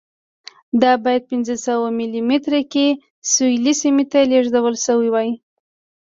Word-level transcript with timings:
دا 0.81 0.91
باید 1.03 1.23
پنځه 1.31 1.55
سوه 1.67 1.87
مایل 1.97 2.13
مترۍ 2.29 2.63
کې 2.73 2.87
سویل 3.33 3.65
سیمې 3.81 4.05
ته 4.11 4.19
لېږدول 4.31 4.75
شوې 4.85 5.09
وای. 5.11 5.29